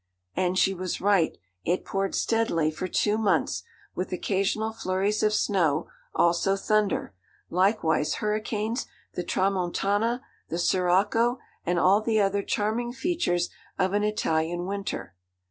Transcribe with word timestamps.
And 0.35 0.57
she 0.57 0.73
was 0.73 0.99
right. 0.99 1.37
It 1.63 1.85
poured 1.85 2.15
steadily 2.15 2.71
for 2.71 2.87
two 2.87 3.19
months, 3.19 3.61
with 3.93 4.11
occasional 4.11 4.73
flurries 4.73 5.21
of 5.21 5.31
snow, 5.31 5.89
also 6.15 6.55
thunder, 6.55 7.13
likewise 7.51 8.15
hurricanes, 8.15 8.87
the 9.13 9.23
tramontàna, 9.23 10.21
the 10.49 10.57
sirocco, 10.57 11.37
and 11.67 11.77
all 11.77 12.01
the 12.01 12.19
other 12.19 12.41
charming 12.41 12.91
features 12.91 13.49
of 13.77 13.93
an 13.93 14.03
Italian 14.03 14.65
winter. 14.65 15.13